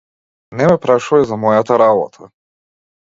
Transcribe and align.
Не 0.61 0.69
ме 0.71 0.77
прашувај 0.85 1.27
за 1.33 1.39
мојата 1.43 1.81
работа. 1.83 2.31